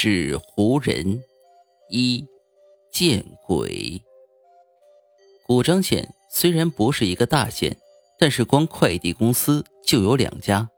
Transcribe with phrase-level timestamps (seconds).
[0.00, 1.24] 纸糊人
[1.90, 2.24] 一
[2.92, 4.00] 见鬼。
[5.44, 7.76] 古张县虽然不是一个大县，
[8.16, 10.70] 但是光快递公司就有两家。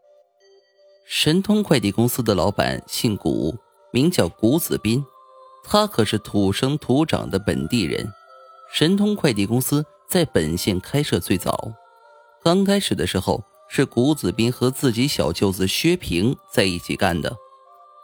[1.07, 3.55] 神通快递公司的老板姓古，
[3.93, 5.05] 名叫古子斌，
[5.65, 8.11] 他可是土生土长的本地人。
[8.73, 11.71] 神通快递公司在本县开设最早，
[12.43, 13.45] 刚开始的时候。
[13.73, 17.37] 是古子斌和自己小舅子薛平在一起干的，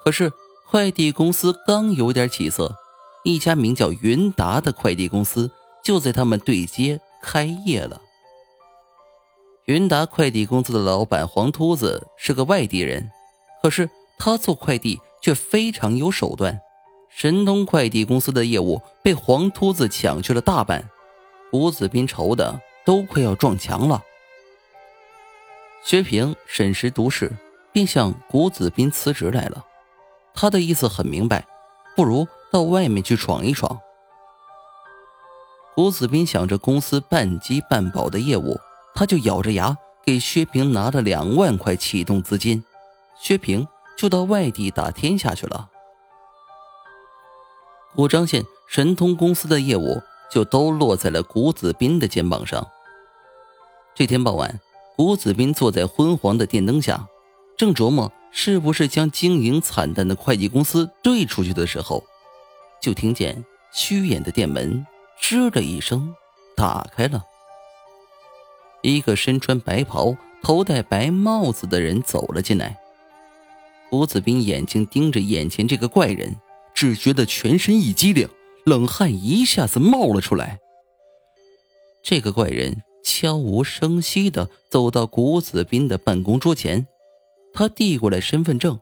[0.05, 0.31] 可是
[0.69, 2.75] 快递公司刚有点起色，
[3.23, 5.49] 一家名叫云达的快递公司
[5.85, 8.03] 就在他们对接开业了。
[9.67, 13.13] 云达快递公司的老板黄秃子是个外地人，
[13.63, 16.61] 可是他做快递却非常有手段。
[17.09, 20.91] 神通快递公司的业务被黄秃子抢去了大半，
[21.53, 24.03] 谷子斌愁的都快要撞墙了。
[25.85, 27.33] 薛平审时度势，
[27.73, 29.65] 便向谷子斌辞职来了。
[30.37, 31.47] 他的意思很明白，
[31.97, 33.81] 不如到外面去闯一闯。
[35.75, 38.61] 古子斌想着公司半饥半饱的业务，
[38.95, 42.63] 他就咬着牙给薛平拿了两万块启动资金，
[43.19, 45.71] 薛平就到外地打天下去了。
[47.95, 52.67] 古张县神通公司的业务就都落在了谷子斌的肩膀上。
[53.95, 54.61] 这天傍晚。
[54.97, 57.07] 谷子斌坐在昏黄的电灯下，
[57.59, 62.05] 正琢磨是不是将经营惨淡的会计公司兑出去的时候，
[62.83, 63.43] 就听见
[63.73, 64.87] 虚掩的店门
[65.19, 66.15] 吱的一声
[66.55, 67.25] 打开了。
[68.83, 72.77] 一个身穿白袍、头戴白帽子的人走了进来。
[73.89, 76.37] 谷子斌眼睛盯着眼前这个怪人，
[76.75, 78.29] 只觉得全身一激灵，
[78.67, 80.59] 冷汗一下子冒了出来。
[82.05, 82.83] 这个怪人。
[83.09, 86.89] 悄无声息地走到谷子斌的办公桌前，
[87.57, 88.79] 他递过来身份证，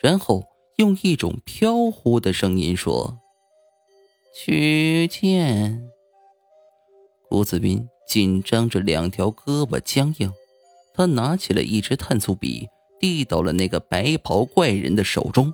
[0.00, 0.44] 然后
[0.76, 3.18] 用一种飘忽的声音说
[4.32, 5.90] ：“取件。”
[7.28, 10.32] 古子斌紧张着两条胳膊僵硬，
[10.94, 12.68] 他拿起了一支碳素笔，
[13.00, 15.52] 递到了那个白袍怪人的手中，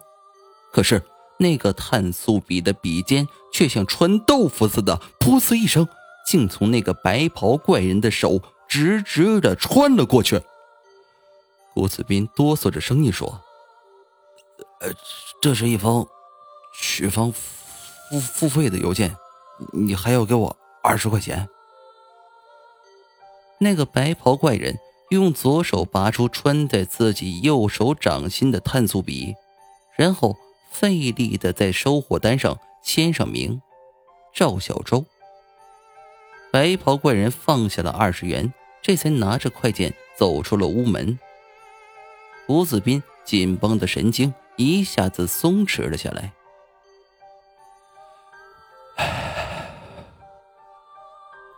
[0.75, 1.03] 可是
[1.39, 5.89] 那个碳素笔的笔尖却像穿豆腐似的，噗呲一声。
[6.25, 10.41] 竟从那个白袍怪人的手直直的穿了过去。
[11.75, 13.41] 顾子斌哆嗦着声音说
[14.81, 14.89] ：“呃，
[15.41, 16.07] 这是一封
[16.75, 19.17] 取方付付费的邮件，
[19.73, 21.49] 你还要给我二十块钱。”
[23.59, 24.77] 那个白袍怪人
[25.11, 29.35] 用左手拔出穿在自己右手掌心的碳素笔，
[29.97, 30.37] 然后
[30.71, 33.63] 费力的在收货单上签上名：
[34.35, 35.05] 赵小周。
[36.51, 38.53] 白袍怪人放下了二十元，
[38.83, 41.19] 这才拿着快件走出了屋门。
[42.49, 46.33] 吴子斌紧绷的神经一下子松弛了下来。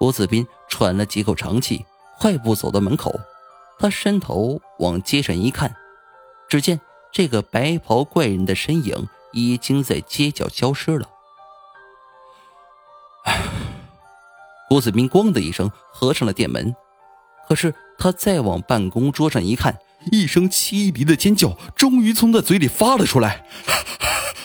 [0.00, 1.84] 吴子斌喘了几口长气，
[2.19, 3.19] 快步走到门口。
[3.78, 5.75] 他伸头往街上一看，
[6.49, 6.81] 只见
[7.11, 11.09] 这个白袍怪人的身影已经在街角消失了。
[14.69, 16.75] 郭子斌“咣”的一声合上了店门，
[17.49, 19.78] 可是他再往办公桌上一看，
[20.12, 23.47] 一声凄厉的尖叫终于从他嘴里发了出来。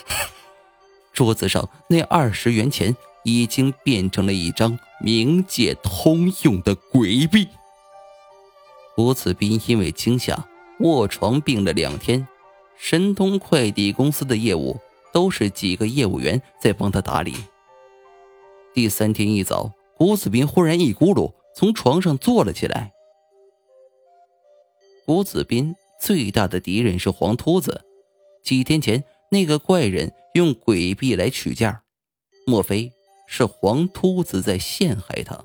[1.13, 7.47] 桌子上那二十元钱已经变成了一张冥界通用的鬼币。
[8.95, 10.47] 胡子斌因为惊吓
[10.79, 12.27] 卧床病了两天，
[12.77, 14.79] 神通快递公司的业务
[15.11, 17.35] 都是几个业务员在帮他打理。
[18.73, 19.71] 第三天一早。
[20.01, 22.93] 胡子斌忽然一咕噜从床上坐了起来。
[25.09, 27.81] 谷子斌最大的敌人是黄秃子，
[28.43, 31.79] 几天前那个怪人用鬼币来取件，
[32.45, 32.91] 莫非
[33.27, 35.43] 是黄秃子在陷害他？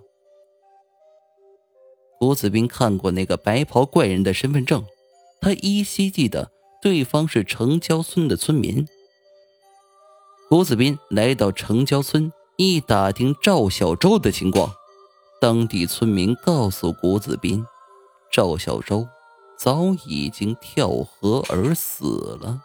[2.19, 4.84] 谷子斌看过那个白袍怪人的身份证，
[5.41, 6.50] 他依稀记得
[6.82, 8.86] 对方是城郊村的村民。
[10.50, 12.31] 谷子斌来到城郊村。
[12.58, 14.75] 一打听赵小周的情况，
[15.40, 17.64] 当地村民告诉谷子斌，
[18.31, 19.08] 赵小周
[19.56, 22.61] 早已经跳河而死了。